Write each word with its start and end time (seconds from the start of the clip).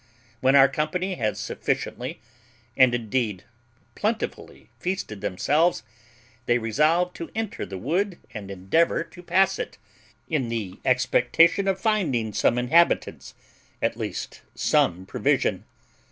When 0.39 0.55
our 0.55 0.67
company 0.67 1.13
had 1.13 1.37
sufficiently, 1.37 2.19
and 2.75 2.95
indeed 2.95 3.41
very 3.41 3.47
plentifully 3.93 4.71
feasted 4.79 5.21
themselves, 5.21 5.83
they 6.47 6.57
resolved 6.57 7.15
to 7.17 7.29
enter 7.35 7.67
the 7.67 7.77
wood 7.77 8.17
and 8.33 8.49
endeavour 8.49 9.03
to 9.03 9.21
pass 9.21 9.59
it, 9.59 9.77
in 10.27 10.51
expectation 10.83 11.67
of 11.67 11.79
finding 11.79 12.33
some 12.33 12.57
inhabitants, 12.57 13.35
at 13.79 13.95
least 13.95 14.41
some 14.55 15.05
provision. 15.05 15.65